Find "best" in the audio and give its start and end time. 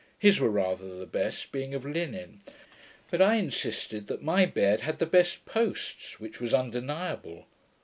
1.05-1.51, 5.05-5.45